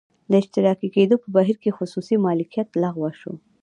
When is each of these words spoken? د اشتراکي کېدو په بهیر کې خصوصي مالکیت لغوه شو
د 0.29 0.31
اشتراکي 0.41 0.89
کېدو 0.95 1.15
په 1.23 1.27
بهیر 1.35 1.57
کې 1.63 1.75
خصوصي 1.77 2.15
مالکیت 2.25 2.69
لغوه 2.83 3.11
شو 3.19 3.33